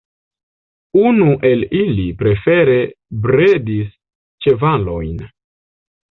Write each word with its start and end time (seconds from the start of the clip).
Unu 1.09 1.25
el 1.49 1.65
ili, 1.79 2.05
prefere, 2.21 2.77
bredis 3.25 3.91
ĉevalojn. 4.47 5.21